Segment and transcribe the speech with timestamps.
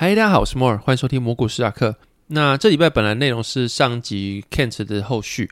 [0.00, 1.94] 嗨，大家好，我是摩尔，欢迎收听魔股史塔克。
[2.28, 5.46] 那这礼拜本来内容是上集 Kent 的后续，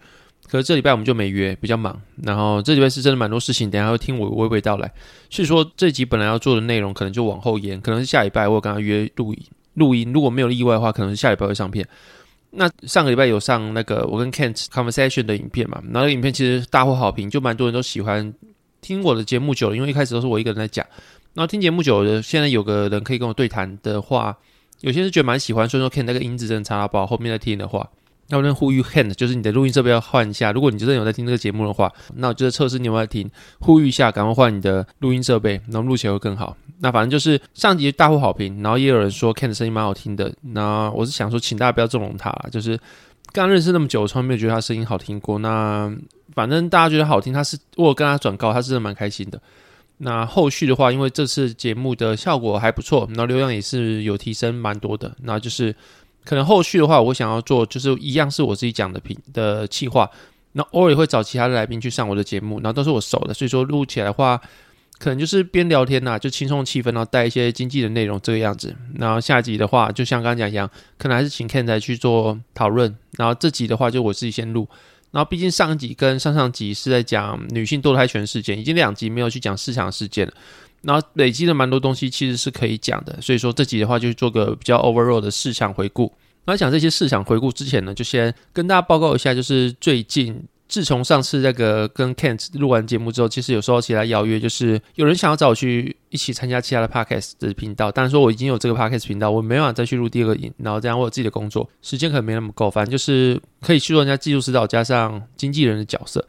[0.48, 2.00] 可是这礼拜我们就没约，比较忙。
[2.22, 4.90] 然后这礼拜是真的蛮多事情，等下会听我娓娓道来。
[5.28, 9.42] 所以说这集本来要做的内容可能就往后延，可能是下礼拜我跟他约录音。
[9.74, 11.86] 录音如果没有意外的话，可能是下礼拜会上片。
[12.50, 15.82] 那上个礼拜有上那个我跟 Kent conversation 的影片嘛？
[15.92, 18.32] 然后影片其实大获好评，就蛮多人都喜欢
[18.80, 20.86] 听我的节目久了，因为一开始都是我一个人在讲。
[21.34, 24.36] 然后听节目久了，现在有个人可以跟我对谈的话，
[24.80, 27.06] 有些人是觉得蛮喜欢，所以说 Ken 那个音质真的差到爆。
[27.06, 27.88] 后面再听的话，
[28.28, 30.50] 那我能呼吁 Ken，就是你的录音设备要换一下。
[30.52, 36.56] 如果你真的有在听这个节目的话，那我就在测试你有没有在听，呼吁一下，赶快换你的录音设备，然后录起来会更好。
[36.80, 40.32] 那反正就是上集大获好评，然后也有人说 Ken 的声音蛮好听的。
[40.40, 42.78] 那我是想说，请大家不要纵容他，就是
[43.32, 45.38] 刚认识那么久，从来没有觉得他声音好听过。
[45.38, 45.92] 那
[46.34, 49.40] 反正大家觉得好听，他是我跟他转告，他是真的蛮开心的。
[49.98, 55.12] 那后续的话，因为这次节目的效果还不错，然后流量也是有提升蛮多的。
[55.22, 55.74] 那就是
[56.24, 60.08] 可能后续的话，我想要做就是一样是我自己讲的品的企划，
[60.52, 64.40] 那偶尔也会找其他的来宾去上我的节目，然后都是我熟的，所以说录起来的话，
[64.98, 68.74] 可能就是边聊天呐、就轻松气氛，然后带一些经济的内容这个样子。
[68.94, 72.96] 然后下集的话，就像刚刚讲一样，可能还是请 Ken 来去做讨论。
[73.16, 74.68] 然后这集的话，就我自己先录。
[75.10, 80.32] 然后，毕竟上集跟上上集是在讲女性堕胎权事件，已经两集没有去讲市场事件了。
[80.82, 83.18] 然后累积了蛮多东西，其实是可以讲的。
[83.20, 86.12] 所以说这集的话，就做个比较 overall 的市场回顾。
[86.44, 90.42] 那讲这些市场回顾之前呢，就先跟大家报告一下，就是最近。
[90.68, 106.22] 自从上次那个跟 Kent 录完节目之后，其实有时候其他邀约，就是有人想要找我去一起参加其他的 Podcast 的频道，但是说我已经有这个 Podcast 频道，我没办法再去录第二个音，然后这样我有自己的工作，时间可能没那么够，反正就是可以去做人家技术指导加上经纪人的角色。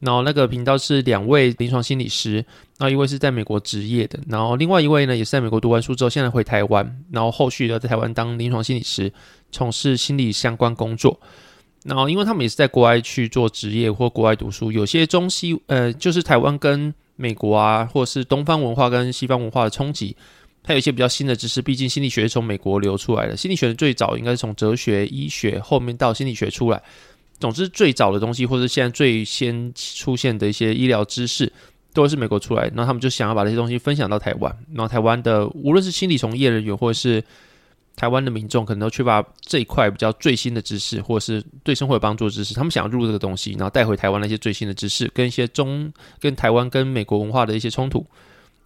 [0.00, 2.36] 然后那个频道是两位临床心理师，
[2.76, 9.10] 然后一位是在美国执业的，然后另外一位呢也是在美国读完书之后，现在回台湾，然后后续要在台湾当临床心理师，
[9.50, 11.18] 从事心理相关工作。
[11.84, 20.16] 然后，因为他们也是在国外去做职业或国外读书，有些中西呃，就是台湾跟美国啊，或是东方文化跟西方文化的冲击，
[20.62, 21.60] 它有一些比较新的知识。
[21.60, 26.82] 毕竟心理学是从美国流出来的，心理学最早应该是从哲学、医学后面到心理学出来。
[27.38, 31.52] 总之，最早的东西或者现在最先出现的一些医疗知识，
[31.92, 32.62] 都是美国出来。
[32.68, 34.56] 然后他们就想要把这些东西分享到台湾。
[34.72, 37.22] 然后台湾的无论是心理从业人员或者是
[37.96, 42.54] 台湾的民众可能都缺乏这一块比较最新的知识，或者是对生活有帮助的知识。
[42.54, 48.04] 他们想要入这个东西，然后带回台湾那些最新的知识，跟一些中跟台湾跟美国文化的一些冲突。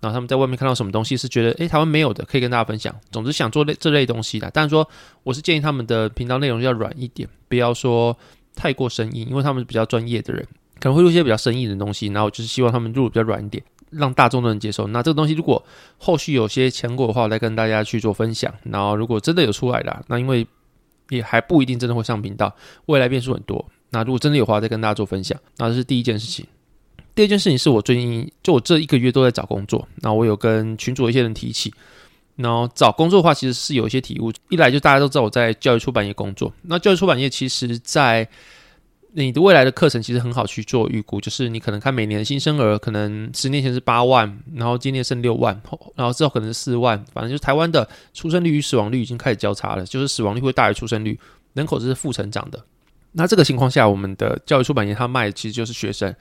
[0.00, 2.94] 然后他们在外面看到什么东西是觉得，诶，台湾没有的，可以跟大家分享。
[3.10, 4.48] 总之想做类这类东西的。
[4.54, 4.88] 但是说，
[5.24, 8.16] 我是建议他们的频道内容要软一点，不要说
[8.54, 10.46] 太过生硬，因为他们是比较专业的人，
[10.78, 12.06] 可能会录一些比较生硬的东西。
[12.06, 13.60] 然后就是希望他们录比较软一点。
[13.90, 14.86] 让大众都能接受。
[14.88, 15.64] 那这个东西如果
[15.98, 18.52] 后续有些成果的话，我再跟大家去做分享。
[18.64, 20.46] 然后如果真的有出来的，那因为
[21.10, 22.54] 也还不一定真的会上频道，
[22.86, 23.64] 未来变数很多。
[23.90, 25.38] 那如果真的有话，再跟大家做分享。
[25.56, 26.46] 那这是第一件事情。
[27.14, 29.88] 第二件事情是我最近就我这一个月都在找工作。
[29.96, 31.72] 那我有跟群主一些人提起，
[32.36, 34.30] 然后找工作的话，其实是有一些体悟。
[34.50, 36.52] 一来就大家都知道我在教育出版业工作。
[36.62, 38.28] 那教育出版业其实，在
[39.24, 45.60] 你的未来的课程其实很好去做预估，就是你可能看每年的新生儿，可能十年前是八万，然后今年剩六万，
[45.94, 51.18] 然后之后可能是四万，反正就是台湾的出生率与死亡率已经开始交叉了，就是死亡率会大于出生率，
[51.54, 52.62] 人口是负成长的。
[53.12, 56.14] 那这个情况下，我们的教育出版业它卖的其实就是学生，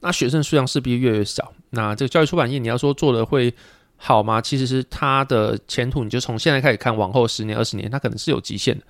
[0.00, 1.52] 那学生数量势必越来越少。
[1.70, 3.54] 那这个教育出版业你要说做的会
[3.96, 4.40] 好吗？
[4.40, 8.84] 其实是它的前途，你就从现在开始看，往后十年、二十年，它可能是有极限的。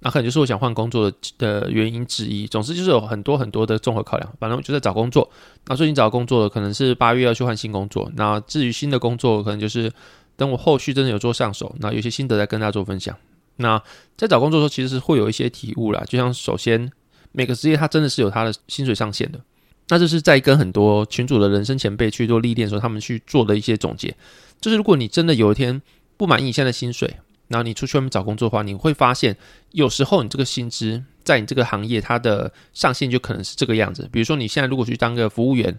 [0.00, 2.46] 那可能就是我想换工作的的原因之一。
[2.46, 4.32] 总之就是有很多很多的综合考量。
[4.38, 5.28] 反正我就在找工作。
[5.66, 8.10] 那最近找工作的可能是八月要去换新工作。
[8.14, 9.90] 那至于新的工作，可能就是
[10.36, 13.16] 等我后续真的有做上手，那有些心得再跟大家做分享。
[13.56, 13.82] 那
[14.16, 16.04] 在找工作的时候，其实是会有一些体悟啦。
[16.06, 16.90] 就像首先
[17.32, 19.40] 每个职业它真的是有它的薪水上限的。
[19.88, 24.14] 那这是在跟很多群主的人生前辈去做历练的时候，他们去做的一些总结。
[24.60, 25.80] 就是如果你真的有一天
[26.16, 27.16] 不满意你现在薪水，
[27.48, 29.36] 然后你出去外面找工作的话，你会发现
[29.72, 34.08] 有时候你这个薪资在你这个行业它的上限就可能是这个样子。
[34.10, 35.78] 比如说你现在如果去当个服务员，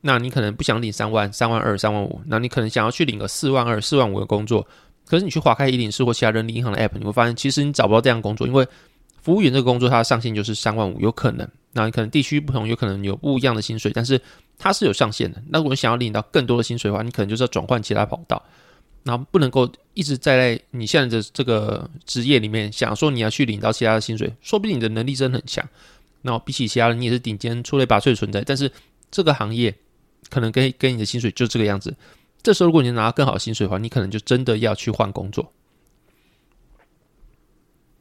[0.00, 4.66] 那你可能不想领三万、三万二、三万五，那你可能想要去领个四万二、四万五的工作。
[5.04, 8.66] 可是你去划开104或其他人力银行的 app，你会发现其实你找不到这样的工作，因为
[9.20, 11.46] 服务员这个工作它的上限就是三万五，有可能。
[11.72, 14.20] 那你可能地区不同，有可能有不一样的薪水，但是
[14.58, 15.42] 它是有上限的。
[15.48, 18.42] 那如果你想要领到更多的薪水的话，你可能就是要转换其他跑道。
[19.04, 25.66] 然后不能够一直在你现在的这个职业里面想说你要去领到其他的薪水，说不定你的能力真的很强，
[26.22, 28.70] 然后比起其他人你也是顶尖出类拔萃的存在，但是
[29.10, 29.74] 这个行业
[30.30, 31.94] 可能跟跟你的薪水就这个样子。
[32.42, 35.52] 这时候如果你能拿到更好的薪水的话，你可能就真的要去换工作。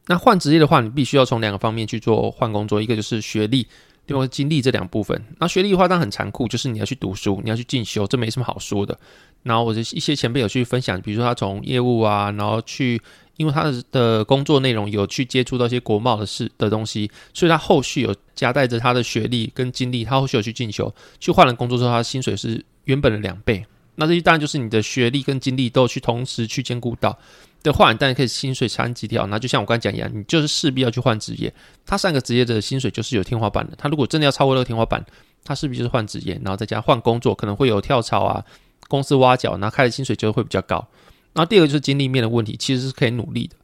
[0.08, 3.68] 那换职业的话，你必须要从两个方面去做换工作，一个就是学历，
[4.08, 5.24] 另外经历这两部分。
[5.38, 9.00] 那学历的话，当然很残酷，就是你要去读书，你要去进修，这没什么好说的。
[9.44, 13.02] 然后我的一些前辈有去分享，比如说他从业务啊，然后去，
[13.38, 23.66] 因为他的的工作内容有去接触到一些国贸的事的东西，所以他后续有夹带着他的学历跟经历，他后续有去进修，去换了工作之后，他的薪水是原本的两倍。
[23.96, 27.18] 那这些当然就是你的学历跟经历都去同时去兼顾到。
[27.64, 29.28] 的话，你当然可以薪水差几条。
[29.28, 31.54] 那就像我刚才讲一样，你就是势必要去换职业。
[31.86, 33.76] 他上个职业的薪水就是有天花板的。
[33.78, 35.06] 他如果真的要超过那个天花板，
[35.44, 38.44] 他势必就是换职业，然后再加上换工作，可能会有跳槽啊，
[38.92, 40.86] 公司挖角，然后开的薪水就会比较高。
[41.32, 43.56] 然后第二个就是经历面的问题，其实是可以努力的。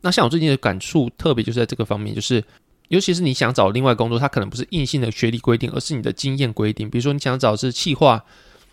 [0.00, 2.42] 那像我最近的感触，特别就是在这个方面，就是
[2.88, 6.90] 尤其是你想找另外工作，它可能不是硬性的学历规定，而是你的经验规定。
[6.90, 8.24] 比如说你想找是企划，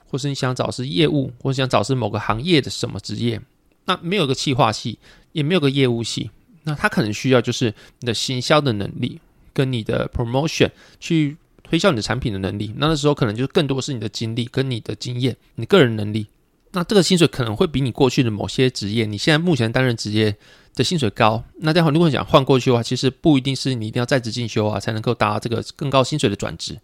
[0.09, 3.39] 或是你想找是业务，或是想找是某个行业的什么职业。
[3.85, 4.97] 那没有个企划系，
[5.31, 6.31] 也没有个业务系，
[6.63, 9.19] 那他可能需要就是你的行销的能力，
[9.53, 11.37] 跟你的 promotion 去
[11.69, 12.73] 推销你的产品的能力。
[12.77, 16.25] 那那时候可能就更多是你的经历跟你的经验，你个人能力。
[16.71, 20.35] 那这个薪水可能会比你过去的某些职业，你现在目前担任职业
[20.75, 21.43] 的薪水高。
[21.59, 26.79] 那待会如果你想换过去的话，其实不一定是你一定要在职进修啊，才能够达到这个更高薪水的转职。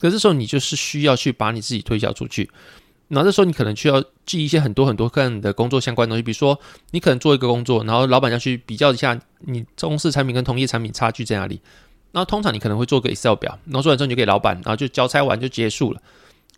[0.00, 2.48] 可这时候你就是需要去把你自己推销出去。
[3.10, 6.58] 那这时候你可能需要记一些很多很多跟你的工作相关的东西，比如说
[6.90, 11.60] 你可能做一个工作，然后老板要去比较一下你公司产品跟同业产品差距在哪里。
[12.12, 16.00] 那通常你可能会做个 Excel 表，然后做完之后你就给老板，然后就交差完就结束了。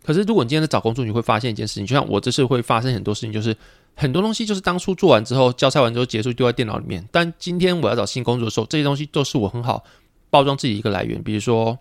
[0.03, 3.55] 可是如果你今天在找工作，你会发现一件事情，就像我这次会发生很多事情，就是
[3.95, 9.83] 很多东西就是当初做完之后交差完之后结束丢在电脑里面，但今天我要找新工作的时候，这些东西都是我很好
[10.29, 11.77] 包装自己一个来源，比如说。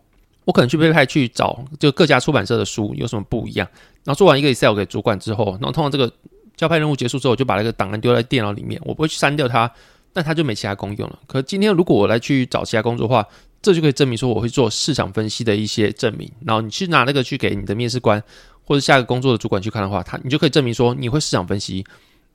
[0.47, 3.69] 我可能去被派去找，就各家出版社的书有什么不一样。
[4.05, 6.11] 然后做完一个 Excel 给主管之后，然后通常这个
[6.57, 9.71] 交派任务结束之后，我就把那个档案丢在电脑里面，我不会去删掉它，
[10.15, 11.19] 但它就没其他功用了。
[11.27, 13.25] 可今天如果我来去找其他工作的话，
[13.63, 16.31] 这就可以证明说我会做市场分析的一些证明。
[16.45, 18.23] 然后你去拿那个去给你的面试官
[18.65, 21.85] 或者下一个工作的主管去看的话，他你就可以证明说你会市场分析。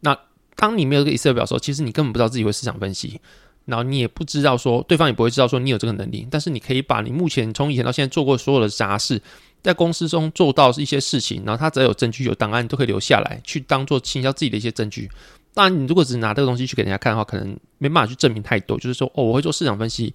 [0.01, 0.18] 那
[0.56, 3.19] 当你没有这个 Excel 表的时候，其实你根本不知道自己会市场分析。
[3.66, 9.19] 然后你也不知道说，对方也不会知道说你有这个能力，但是你可以把你目前从以前到现在做过所有的杂事，
[9.63, 15.10] 在公司中做到一些事情，然后他只要有证据、有档案，都可以留下来，去当做倾销自己的一些证据。
[15.56, 18.78] 当然，你如果只拿这个东西去给人家看的话，可能没办法去证明太多。
[18.78, 20.13] 就是说，哦，我会做市场分析，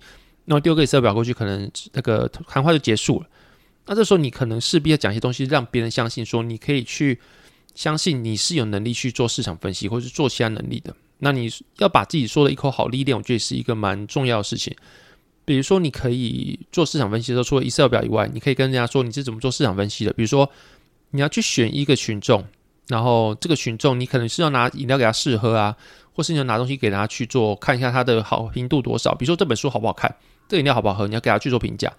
[0.50, 3.26] 然后丢个 Excel 表过去，可能那个谈话就结束了。
[3.86, 7.20] 那这时候你可能势必要讲一些东西，让别人相信说你可以去
[7.76, 10.92] 相信你是有能力去做市场分析，或是做其他能力的。
[11.18, 11.48] 那你
[11.78, 14.74] 要把自己说的一口好历练，我觉得是一个蛮重要的事情。
[15.44, 20.12] 比如说，你可以做市场分析的时候，除了 Excel 表以外，你可以跟人家说你是怎么做市场分析的。
[20.14, 20.50] 比如说，
[21.10, 22.44] 你要去选一个群众，
[22.88, 25.76] 然后这个群众你可能是要拿饮料给他试喝啊，
[26.12, 29.14] 或是你要拿东西给他去做，看一下他的好评度多少。
[29.14, 30.14] 比如说这本书好不好看，
[30.50, 31.90] 这饮料好不好喝，你要给他去做评价。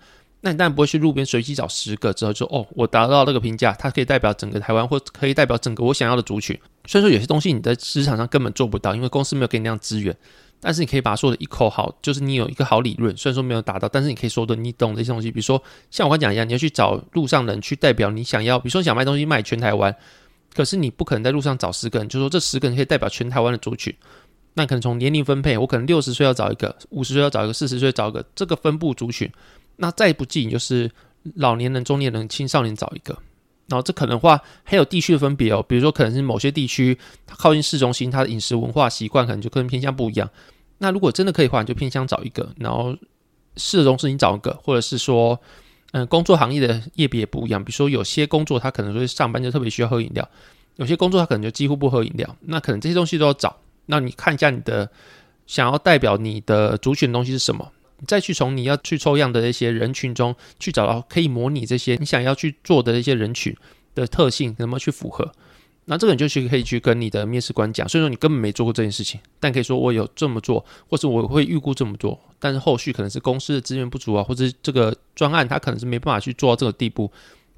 [0.41, 6.59] 那你当然不会去路边随机找十个之后就说哦，我达到这个评价，它可以代表整个台湾，或可以代表整个我想要的族群。
[6.85, 10.17] 虽然说有些东西你在市场上根本做不到，因为公司没有给你那样资源，
[10.59, 13.15] 但是你可以把它说的一口好，就是你有一个好理论。
[13.15, 15.31] 虽然说没有达到，但是你可以说的你懂这些东西。
[15.31, 15.61] 比如说
[15.91, 19.95] 像我刚讲一样，你要去找路上人去代表你想要，比如说你想卖东西卖全台湾，
[20.55, 23.95] 可是你不可能在路上找十个人，就说这十个人可以代表全台湾的族群。
[24.53, 29.31] 那可能从年龄分配，我可能六十岁要找一个，五十岁要找一个，四十岁找一个，这个分布族群。
[29.77, 30.91] 那再不济就是。
[31.35, 33.15] 老年人、中年人、青少年找一个，
[33.67, 40.27] 然后这可能话还有地区的分别哦，比如说可能是某些地区它靠近市中心，它的饮食文化习惯可能就跟偏向不一样。
[40.79, 42.97] 那如果真的可以的话，你就偏向找一个，然后
[43.55, 45.39] 市中心找一个，或者是说，
[45.91, 50.27] 嗯，工作行业的业别也不一样，比如说有些工作他可能说上班就特别需要喝饮料，
[50.77, 53.55] 有些工作他可能就几乎不喝饮料，那可能这些东西都要找。
[53.91, 54.89] 那你看一下你的
[55.45, 57.71] 想要代表你的族群的东西是什么？
[58.07, 63.55] 再去从你要去抽样的一些人群中去找到可以模拟这些你想要去做的一些人群
[63.93, 65.29] 的特性，能不能去符合？
[65.85, 67.87] 那这个你就去可以去跟你的面试官讲。
[67.89, 72.17] 所以说你根本没做过这件事情，但可以说我有这么做，或者我会预估这么做。
[72.39, 77.11] 但是后续可能是公司的资源不足啊，或者这个专案它可能是没办法去做到这个地步。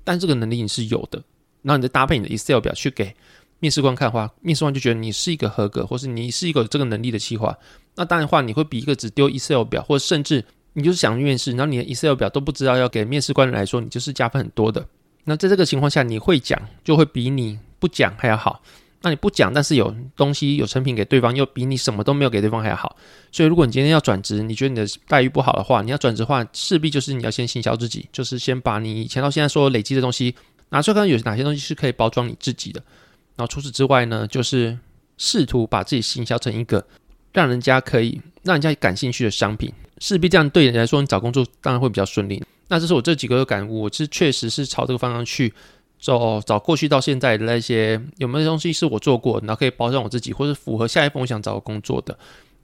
[0.03, 1.23] 但这个能力你是有的，
[1.61, 3.15] 然后你再搭配你的 Excel 表去给
[3.63, 7.57] 面试官看的话，面试官就觉得你是一个合格，或是你是一个有这个能力的企划。
[7.95, 10.43] 那当然的话，你会比一个只丢 Excel 表，或者甚至
[10.73, 14.85] 你就是想面试，然后你的 Excel 表都不知道要给面试官来说，你就是加分很多的。
[15.23, 18.61] 那在这个情况下，你会讲就会比你不讲还要好。
[19.01, 22.97] 那你不讲，但是有东西有成品给对方，又比你什么都没有给对方还要好。
[23.31, 30.35] 所以，如果你今天要转职，你觉得你的待遇不好的话，你要转职的话，势必就是你要先行销自己，就是先把你以前到现在所有累积的东西
[30.69, 32.81] 拿出来，看有哪些东西是可以包装你自己的。
[33.35, 34.77] 然后除此之外呢，就是
[35.17, 36.85] 试图把自己行销成一个。
[37.33, 42.39] 让人家可以让人家感兴趣的商品，势必这样对你来说，你找工作当然会比较顺利。
[42.67, 45.51] 那这是我这几个的感悟，我是确实是朝这个方向去
[45.99, 52.15] 走，找过去到现在的那些有没有东西是我做过，然后可以包装我自己，或是符合下一份我想找的工作的。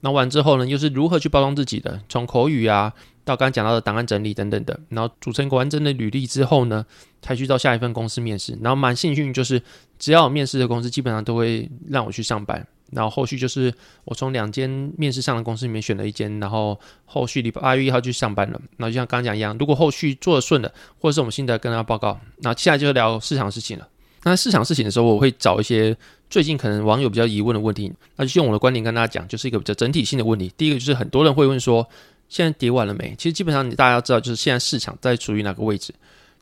[0.02, 2.00] 那完之后呢，又是如何去包装自己的？
[2.08, 6.84] 从口语啊，到刚刚讲到的档案整理等等的，然后组成完整的履历之后呢，
[7.22, 8.58] 才去到下一份公司面试。
[8.62, 9.62] 然后蛮幸运，就是
[9.98, 12.66] 只要有面试的公司，基本上都会让我去上班。
[12.92, 13.72] 然后后续就是
[14.04, 18.60] 我从两间面试上的公司里面选了一间，然后后续礼拜二月一号去上班了。
[18.78, 23.86] 那就像刚讲一样，如果后续做得顺了，或者是我们新的跟大家报告，那接下来就聊市场事情了。
[24.24, 25.96] 那市场事情的时候，我会找一些。
[26.28, 30.52] 最近可能网友比较疑问的问题，那就用我的观点跟大家讲，就是一个比较整体性的问题。
[30.56, 31.84] 第一个就是很多人会问说，
[32.30, 33.14] 现在跌完了没？
[33.18, 35.92] 其实基本上你大家知道，就是现在市场在处于哪个位置。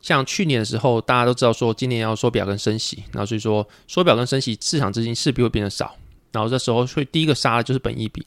[0.01, 5.93] 像去年的时候，大家都知道说今年要缩表跟升息，然后所以说缩表跟升息，市场资金势必会变得少。
[6.31, 8.25] 然后这时候会第一个杀的就是本益比。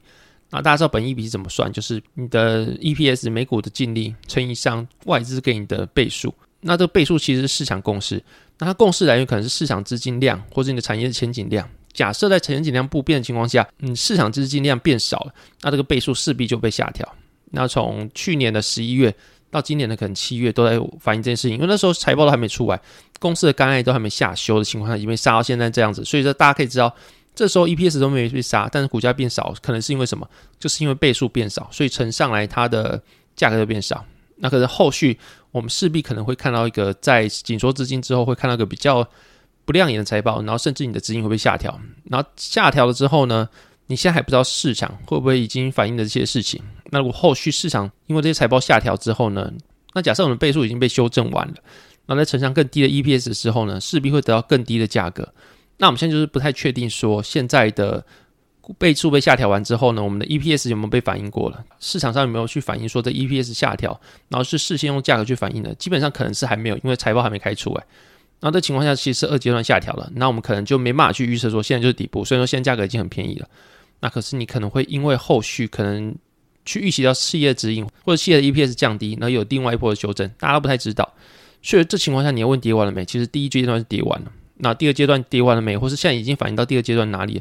[0.50, 1.73] 那大家知道本益比怎么算？
[1.73, 6.35] 就是你的 EPS 每股的净利乘以上外资给你的倍数。
[6.61, 8.23] 那这个倍数其实是市场共识。
[8.59, 11.66] 那它共识来源可能是市场资金量，或者你的产业的前景量。
[11.95, 17.09] 假设在前景量不变的情况下，嗯，市场资金量变少了，那这个倍数势必就被下调。
[17.52, 19.14] 那从去年的十一月
[19.50, 22.80] 到今年的可能七月都在反映这件事情，因为那时候财报都还没出来，
[23.21, 26.04] 公司的肝癌都还没下修的情况下，已经被杀到现在这样子。
[26.04, 26.94] 所以说大家可以知道，
[27.35, 30.28] 这时候 EPS 都没有被杀，但是股价变少，可能是因为什么？
[30.59, 33.00] 就是因为倍数变少，所以乘上来它的
[33.37, 34.04] 价格就变少。
[34.37, 35.18] 那可是后续。
[35.52, 39.06] 我们势必可能会看到一个在紧缩资金之后，会看到一个比较
[39.66, 41.78] 不亮眼的财报，然后甚至你的资金会被下调。
[42.04, 43.47] 然后下调了之后呢，
[43.92, 46.61] 你现在还不知道市场会不会已经反映了这些事情。
[46.90, 49.52] 那如果后续市场因为这些财报下调之后呢，
[49.94, 51.54] 那假设我们倍数已经被修正完了，
[52.06, 55.28] 那在乘上更低的 EPS 的时候呢，势必会得到更低的价格。
[55.76, 58.04] 那我们现在就是不太确定说现在的。
[58.78, 61.64] 倍数被下调完之后呢，我们的 EPS 有没有被反映过了？
[61.80, 65.75] 市场上有没有去反映说这 EPS 下调，然后是事先用价格去反映的？
[65.75, 67.84] 基本上可能是还没有，因为财报还没开出来。
[68.38, 72.25] 然后这情况下其实是二阶段下调了，那我们可能就没办法去预测说现在就是底部。
[72.25, 73.49] 所以说现在价格已经很便宜了，
[74.02, 76.12] 那可是你可能会因为后续可能
[76.64, 81.09] 去预期到企业指引或者企业的 EPS 降低，然后有另外一波的修正，大家都不太知道。
[81.62, 83.04] 所以这情况下你要问跌完了没？
[83.04, 85.78] 其实第一阶段是跌完了，那第二阶段跌完了没？
[85.78, 87.40] 或是现在已经反映到第二阶段哪里？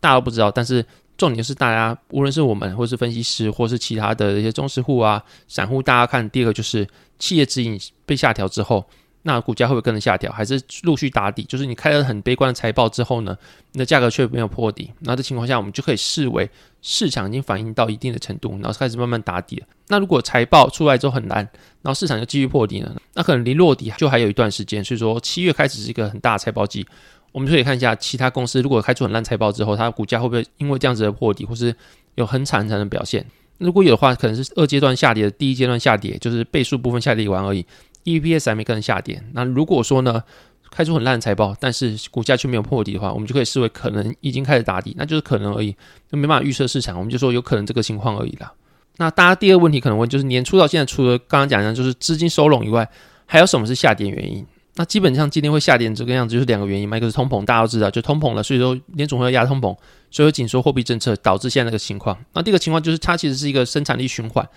[0.00, 0.82] 大家都不知道，但是
[1.18, 6.88] 重点是大家，无论是我们，或是分析师，或是其他的一些中实户啊、散户，大家看第二个就是
[7.18, 8.88] 企业指引被下调之后，
[9.22, 11.42] 那股价会不会跟着下调，还是陆续打底？
[11.42, 13.36] 就是你开了很悲观的财报之后呢，
[13.72, 16.48] 你的价格却没有破底，那这情况下我们就可以视为
[16.80, 19.66] 市场已经反映到一定的程度，然后开始慢慢打底了。
[19.88, 21.38] 那如果财报出来之后很烂，
[21.82, 24.82] 然后市场就继续破底了，那可能离落底就还有一段时间。
[24.82, 26.86] 所以说七月开始是一个很大的财报季。
[27.30, 31.74] 我们就可以看一下其他公司，如果开出很烂财报之后，它的股价会不会因为这样子的破底，或是
[32.14, 33.24] 有很惨很惨的表现？
[33.58, 37.64] 如果有的话，可能是二阶段下跌的第一阶段下跌，就是倍数部分下跌完而已
[38.08, 39.22] ，EPS 还没跟下跌。
[39.32, 40.22] 那如果说呢，
[40.70, 45.74] 开出很烂的财报，但是股价却没有破底的话，我们就可以视为可能已经开始打底，那就是可能而已，
[46.10, 48.52] 就没办法预测市场，我们就说有可能这个情况而已啦。
[48.96, 52.88] 那大家第二个问题可能问，就是年初到现在，除了刚刚讲的，就是资金收拢以外，
[53.26, 54.44] 还有什么是下跌原因？
[54.74, 59.76] 那基本上今天会下跌这个样子，就是两个原因嘛，一个是通膨，大家都知道，就通膨了，所以说联准会要压通膨，
[60.10, 62.16] 所以有紧缩货币政策导致现在这个情况。
[62.32, 64.48] 那第二个情况就是它其实是一个生产力循环。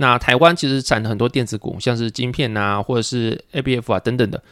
[0.00, 4.42] 那台湾其实产了很多电子股，像是晶片啊，或者是 ABF 啊等等的。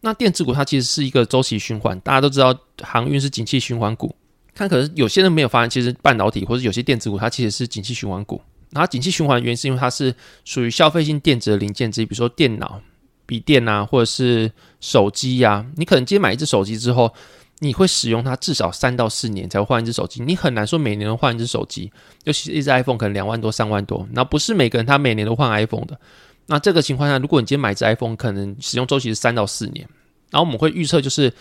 [0.00, 2.52] 那电子股它其实是一个周期循环，大家都知道
[2.82, 4.12] 航运是景气循环股。
[4.54, 8.42] 看，可是有些人没有发现，其实半导体或者有些电子股它其实是景气循环股。
[8.70, 10.12] 然后景气循环的原因是因为它是
[10.44, 12.80] 属于消费性电子的零件之一，比如说电脑。
[13.24, 14.50] 笔电啊，或者是
[14.80, 17.12] 手机呀、啊，你可能今天买一只手机之后，
[17.60, 20.22] 你会使用它至少三到四年才会换一只手机。
[20.22, 21.90] 你很难说每年都换一只手机，
[22.24, 25.98] 尤其是一只 iPhone 可能两万多、三万多，那不是每个人他每年都换 iPhone 的。
[26.46, 29.86] 那这个情况下，如果你今天买一只 iPhone，可能使用周期是三到四年。
[30.30, 31.32] 然后我们会预测，就是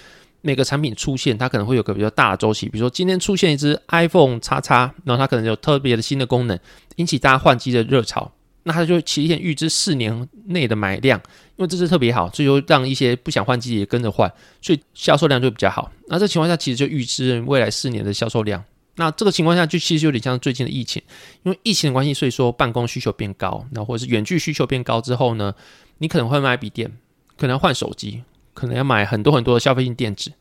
[0.41, 2.67] 每个产品出现，它可能会有个比较大的周期。
[2.67, 6.59] 比如说今天出现一只 iPhone 叉叉然后它可能有特别的新的功能，
[6.95, 8.31] 引起大家换机的热潮。
[8.67, 11.17] 那他就提前预支四年内的买量，
[11.55, 14.29] 因为这是特别好，所以说让一些不想换机也跟着换，
[14.61, 15.89] 所以销售量就比较好。
[16.09, 18.61] 那这情况下其实就预支未来四年的销售量。
[18.97, 21.01] 那这个情况下就其实有点像最近的疫情，
[21.43, 25.55] 因为疫情的关系，所以说办公需求变高，那或者是远距需求变高之后呢，
[25.99, 26.91] 你可能会买笔电，
[27.37, 28.21] 可能换手机，
[28.53, 30.33] 可能要买很多很多的消费性电子，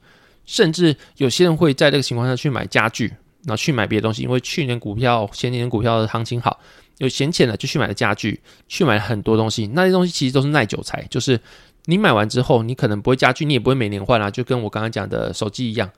[0.45, 3.07] 甚至有些人会在这个情况下去买家具，
[3.45, 6.59] 然后去买别的东西，因为去年股票、前年股票的行情好。
[6.99, 9.67] 有闲钱了就去买了家具，去买了很多东西。
[9.69, 11.39] 那些东西其实都是耐久材，就是
[11.85, 15.91] 你买完之后，你可能不会家具，你也不会每年换啊，就跟我刚刚讲的手机一样。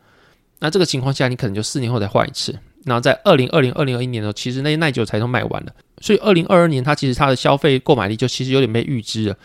[0.60, 2.58] 那这个情况下，你可能就四年后再换一次。
[2.84, 9.36] 然后在二零二零、二零二一年的时候，其实那些耐久材都卖完了，所以二零二二年它其实它的消费购买力就其实有点被预支了。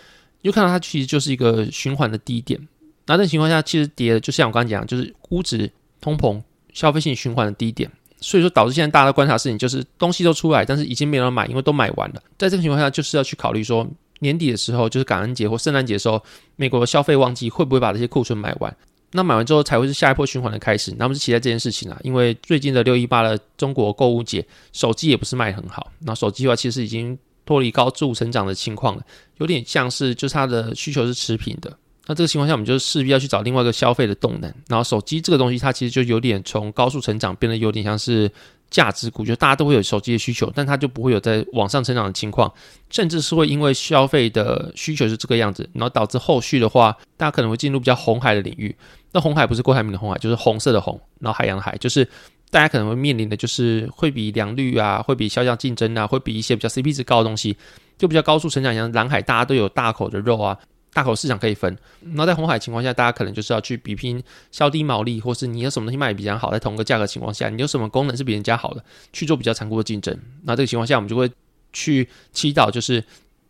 [0.42, 2.60] 你就看到它其实就是一个循环的低点。
[3.06, 5.70] 那这情况下，其实跌的就像我刚刚讲，就是估值、
[6.00, 6.42] 通膨、
[6.72, 7.92] 消费性循环的低点。
[8.24, 12.22] 所以说导致现在大家的观察事情就是东西都出来，但是已经没有人买，因为都买完了。
[12.38, 13.86] 在这个情况下，就是要去考虑说
[14.20, 16.24] 年底的时候，就是感恩节或圣诞节的时候，
[16.56, 18.76] 美国的消费旺季会不会把这些库存买完？
[19.12, 20.96] 那买完之后才会是下一波循环的开始。
[20.98, 25.92] 那我们是期待这件事情啊，因为最近的六一八的中国购物节，手机也不是卖很好。
[26.00, 29.04] 那手机的话，其实已经脱离高速成长的情况了，
[29.38, 31.78] 有点像是就是它的需求是持平的。
[32.06, 34.54] 那这个情况下，我们就势必要去找另外一个消费的动能。
[34.68, 38.30] 然后手机这个东西，它其实就有点从高速成长变得有点像是
[38.70, 42.52] 价值股，就大家都会有手机的需求，但它就不会有在往上成长的情况，
[42.90, 48.76] 甚至是会因为消费的需求是这个样子，然后导致后续的话，大家可能会进入比较红海的领域。
[49.14, 52.06] 那红海不是郭台铭的红海，就是红色的红，然后海洋的海，就是
[52.50, 57.56] 大家可能会面临的就是会比良率啊，会比销量竞争啊，会比一些比较 CP 值高的东西，
[57.98, 60.58] 就比较高速成长，像蓝海，大家都有大口的肉啊。
[60.94, 70.16] 大口市场可以分，那在红海情况下，大家可能就是要去比拼销低毛利，或是你有什么东西卖得比较好，在同个价格情况下，你有什么功能是比人家好的，去做比较残酷的竞争。
[70.44, 71.30] 那这个情况下，我们就会
[71.72, 73.04] 去祈祷，就是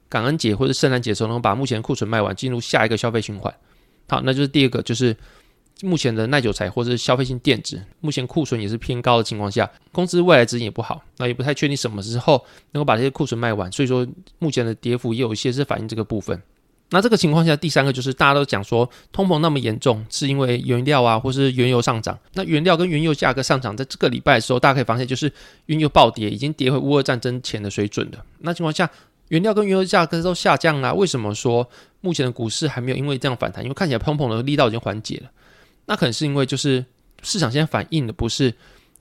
[0.07, 3.53] 感恩节或者圣诞节的时候，能够把目前的库存卖完，进入下一个消费循环。
[4.07, 5.13] 好，那就是第二个，就是
[5.81, 14.07] 目前的耐久材或者是消费性电子，目前库存也是偏高的情况下，公司未来指引也不好，那也不太确定什么时候能够把这些库存卖完，所以说
[14.39, 16.41] 目前的跌幅也有一些是反映这个部分。
[16.93, 22.15] 那这个情况下，第三个就是大家都讲说通膨那么严重，是因为原料啊，或是原油上涨。
[22.33, 25.33] 那原料跟原油价格上涨，在这个礼拜的时候，大家可以发现，就是
[25.65, 28.23] 原油暴跌，已经跌回乌俄战争前的水准了。
[28.41, 28.87] 那情况下，
[29.29, 31.67] 原料跟原油价格都下降了，为什么说
[32.01, 33.63] 目前的股市还没有因为这样反弹？
[33.63, 35.31] 因为看起来通膨的力道已经缓解了。
[35.87, 36.85] 那可能是因为就是
[37.23, 38.53] 市场现在反映的不是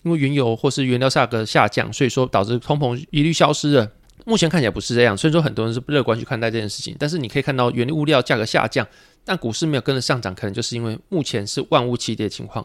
[0.03, 3.91] 因为原油或是原料价格下降，所以说导致通膨一律消失了。
[4.25, 6.95] 目前看起来不是这样，所以说很多人是乐观去看待这件事情。
[6.99, 8.87] 但是你可以看到原物料价格下降，
[9.25, 12.65] 但股市没有跟着上涨，可能就是因为目前是万物齐跌的情况。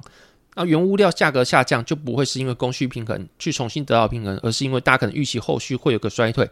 [0.55, 6.49] 那原物料价格下降就不会是因为供需平衡去重新得到平衡，而是因为大家可能预期后续会有个衰退，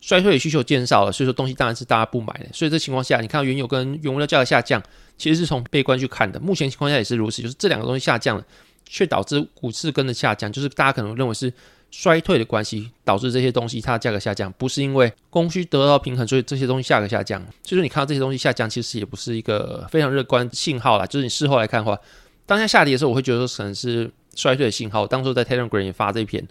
[0.00, 2.46] 衰退的需求减少了，所以说东西当然是大家不买的。
[2.52, 4.82] 所以这情况下，你看到原油跟原物料价格下降，
[5.18, 6.40] 其实是从悲观去看的。
[6.40, 8.44] 目前情况下也是如此，就是这两个东西下降了，
[8.86, 11.52] 却导致股市跟着下降，就是大家可能认为是。
[11.90, 17.40] 衰退的关系导致这些东西它的价格下降，不是因为供需得到平衡，所以这些东西价格下降。
[17.62, 21.06] 所以说你看到这些东西下降，其实也不是一个非常乐观信号啦。
[21.06, 21.98] 就是你事后来看的话，
[22.44, 25.06] 当下下跌的时候，我会觉得说可能是衰退的信号。
[25.06, 26.46] 当初在 Telegram 也发这一篇，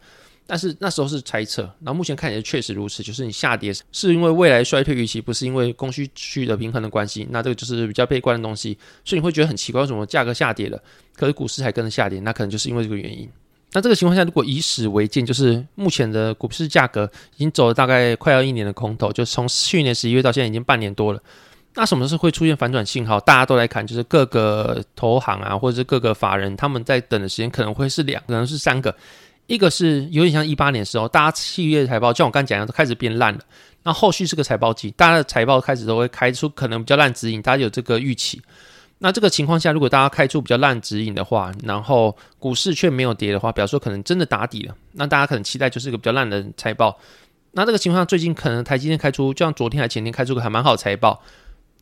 [0.48, 1.62] 但是那时候是猜测。
[1.82, 7.28] 然后目前看起来确实如此，就是你下跌是因为未来衰退预期，不是因为供需区的平衡的关系。
[7.30, 10.82] 那这个就是比较悲观的东西，所以你会觉得很奇怪，为什么价格下跌了，
[11.16, 12.20] 可是股市还跟着下跌？
[12.22, 13.30] 那可能就是因为这个原因。
[13.76, 21.22] 那这个情况下，如果以史为鉴，就是目前的股市价格已经走了大概快要一年的空头，就从去年十一月到现在已经半年多了。
[21.74, 23.20] 那什么时候会出现反转信号？
[23.20, 28.96] 大家都来看，就是各个投行啊，或者是各个法人，他们在等的时间可能会是两，可能是三个。
[29.48, 33.42] 一个是有点像一八年的时候，大家企业财报，像我刚讲的，都开始变烂了。
[33.84, 38.42] 那后续是个财报季，大家的财报开始都会开出可能比较烂指引，大家有这个预期。
[39.00, 44.76] 那这个情况下，如果大家开出比较烂指引的话，然后股市却没有跌的话，表示说可能真的打底了。
[44.94, 46.98] 那大家可能期待就是一个比较烂的财报。
[47.52, 51.22] 那这个情况下，最近可能台积电开出，就像昨天还前天开出个还蛮好的财报。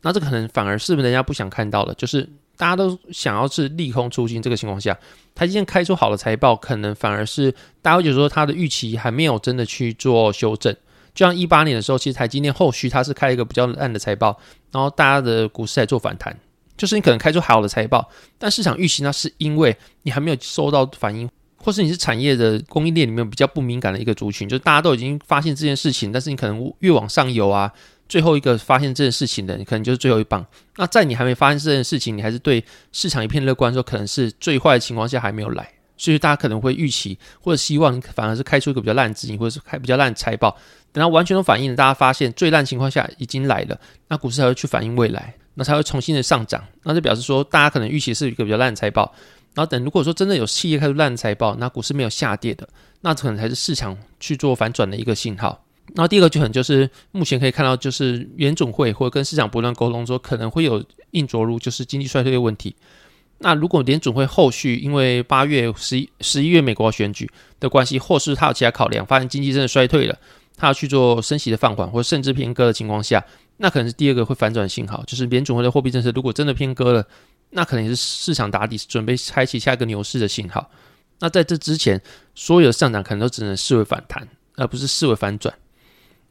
[0.02, 4.42] 那这可能反而是不是人家不想看到的，就是大家都想要是利空出尽。
[4.42, 4.98] 这个情况下，
[5.34, 7.50] 台积电开出好的财报，可能反而是
[7.80, 10.74] 大家会觉得说它的预期还没有真的去做修正。
[11.14, 14.38] 就像一八年的时候，其实台积电后续它是开一个比较烂的财报，
[14.72, 16.36] 然后大家的股市在做反弹。
[16.76, 18.08] 就是你可能开出好的财报，
[18.38, 27.72] 但市场预期呢，是因为你还没有收到反应，或是你是产业的供应链里面比较不敏感的一个族群，就是大家都已经发现这件事情，但是你可能越往上游啊，
[28.08, 30.44] 最后一个发现这件事情的，你可能就是最后一棒。
[30.76, 40.56] 那在你还没发现这件事情，你还是对市场一片乐观的时候，可能是最坏的情况下还没有来，所以大家可能会预期或者希望反而是开出一个比较烂指引，或者是开比较烂的财报，
[40.92, 45.32] 等到完全都反映了，大家发现最烂情况下已经来了，那股市才会去反映未来。
[45.54, 49.12] 那才会重新的上涨，那就表示说大家可能预期是一个比较烂财报，
[49.54, 52.68] 然后等如果说真的有企业开出烂财报，那股市没有下跌的，
[53.02, 55.64] 那可能才是市场去做反转的一个信号。
[55.94, 62.74] 然后第二个就很就是目前可以看到，就是联总会或者跟市场不断沟通说可能会有硬着陆，就是经济衰退的问题。
[63.38, 70.18] 那如果联准会后续因为八月十一十一月美国选举的关系，或是他有其他考量，发现经济真的衰退了，
[70.56, 73.22] 他要去做升息的放缓或者甚至偏鸽的情况下。
[73.56, 77.06] 那可能是第二个会反转信号，就是联准会的货币政策如果真的偏鸽了，
[77.50, 80.70] 那可能也是市场打底，准备开启下一个牛市的信号。
[81.20, 82.02] 那在这之前，
[82.34, 85.54] 所有的上涨可能都只能视为反弹，而不是视为反转。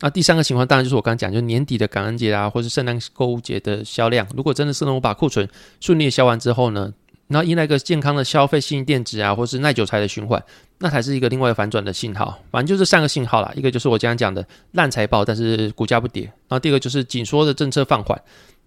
[0.02, 5.48] 那第三个情况当然就是我刚刚讲，就年底的感恩节啊，或是圣诞购物节的销量，如果真的是能我把库存
[5.80, 6.94] 顺利销完之后呢，
[7.30, 10.44] 然后迎来一个健康的消费性电子啊，或是耐久材的循环，
[10.84, 12.38] 那才是一个另外反转的信号。
[12.52, 18.18] 反正就是三个信号啦，一个就是我刚刚讲的烂财报，但是股价不跌；然后第二个就是紧缩的政策放缓；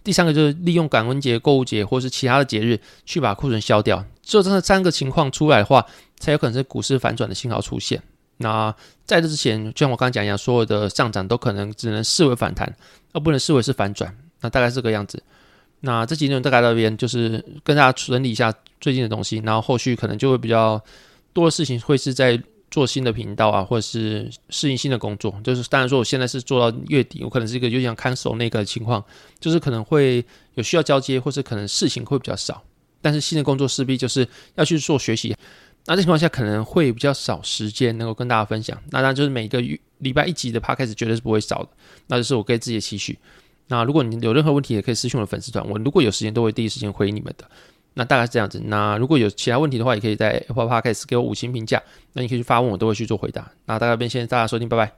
[0.02, 4.02] 第三个就是利用感恩节、购物节或是其他的节日去把库存销掉。
[4.22, 5.84] 只有这三个情况出来的话，
[6.18, 8.02] 才有可能是股市反转的信号出现。
[8.38, 8.74] 那
[9.04, 12.74] 在这之前，就像我刚刚讲一样，所有的上涨都可能只能视为反弹，
[13.12, 14.10] 而不能视为是反转。
[14.40, 15.22] 那大概是这个样子。
[15.80, 20.82] 那这几年大概到这边就是跟大家整理一下最近的东西，然后后续可能就会比较
[21.36, 25.38] 多的事情会是在做新的频道啊，或者是适应新的工作。
[25.44, 29.04] 就是当然说我现在是做到月底，我可能是一个有点像看守那个情况，
[29.38, 32.62] 就是可能会有需要交接，或是可能事情会比较少。
[33.02, 35.36] 但是新的工作势必就是要去做学习。
[35.84, 38.76] 那这情况下可能会比较少时间能够跟大家分享。
[38.86, 41.68] 那当然就是每个月礼拜一集的 podcast 绝对是不会少的。
[42.06, 43.18] 那就是我给自己的期许。
[43.68, 47.48] 那如果你有任何问题，也可以私信我的粉丝团，我如果有时间都会第一时间回你们的。
[47.98, 48.60] 那大概是这样子。
[48.66, 51.82] 那如果有其他问题的话，也可以在 Apple Podcast 给我五星评价。
[52.12, 53.50] 那你可以去发问，我都会去做回答。
[53.64, 54.92] 那大概这边谢谢大家收听，拜拜。